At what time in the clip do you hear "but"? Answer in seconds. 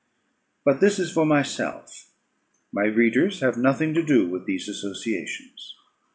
0.65-0.81